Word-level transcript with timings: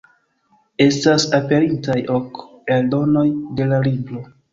Estas 0.85 1.25
aperintaj 1.39 1.97
ok 2.13 2.41
eldonoj 2.77 3.25
de 3.61 3.69
la 3.75 3.83
libro. 3.89 4.25